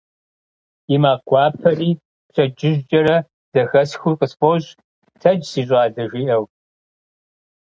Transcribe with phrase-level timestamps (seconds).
[0.95, 1.89] И макъ гуапэри
[2.29, 3.17] пщэдджыжькӏэрэ
[3.51, 4.77] зэхэсхыу къысфӏощӏ:
[5.21, 6.45] «Тэдж, си щӏалэ»,- жиӏэу.